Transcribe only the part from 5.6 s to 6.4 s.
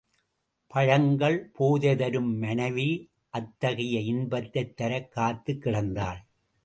கிடந்தாள்.